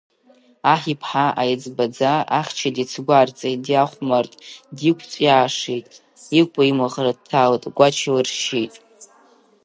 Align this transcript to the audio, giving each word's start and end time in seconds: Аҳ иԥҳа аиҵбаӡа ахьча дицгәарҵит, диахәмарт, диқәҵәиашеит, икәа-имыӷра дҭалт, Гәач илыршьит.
Аҳ 0.73 0.81
иԥҳа 0.93 1.25
аиҵбаӡа 1.41 2.13
ахьча 2.39 2.69
дицгәарҵит, 2.75 3.59
диахәмарт, 3.65 4.33
диқәҵәиашеит, 4.77 5.87
икәа-имыӷра 6.39 7.13
дҭалт, 7.17 7.63
Гәач 7.77 7.97
илыршьит. 8.07 8.73